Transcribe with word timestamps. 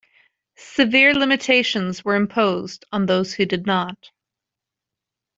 Severe 0.57 1.13
limitations 1.13 2.03
were 2.03 2.15
imposed 2.15 2.85
on 2.91 3.05
those 3.05 3.35
who 3.35 3.45
did 3.45 3.67
not. 3.67 4.09